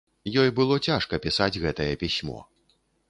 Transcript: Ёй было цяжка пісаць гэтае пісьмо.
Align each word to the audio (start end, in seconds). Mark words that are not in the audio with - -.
Ёй 0.43 0.49
было 0.59 0.75
цяжка 0.87 1.19
пісаць 1.25 1.61
гэтае 1.65 1.91
пісьмо. 2.05 2.39